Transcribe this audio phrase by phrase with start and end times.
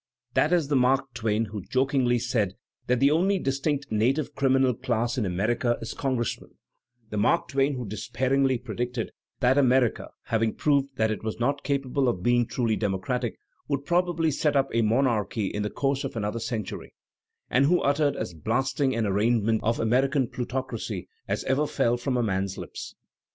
[0.33, 2.55] That is the Mark Twain who "jokingly" said
[2.87, 6.49] that the only distinct native criminal class in America is congressmen,
[7.11, 9.11] the Mark Twain who despairingly predicted
[9.41, 13.33] that America, having proved that it was not capable of bdng truly demo cratic,
[13.67, 16.95] would probably set up a monarchy in the course of another century,
[17.51, 22.17] and who uttered as blasting an arraign ment of American plutocracy as ever fell from
[22.17, 22.95] a man's lips.